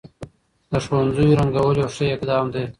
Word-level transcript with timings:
د 0.71 0.73
ښوونځيو 0.85 1.37
رنګول 1.39 1.75
يو 1.81 1.89
ښه 1.95 2.05
اقدام 2.15 2.45
دی. 2.53 2.65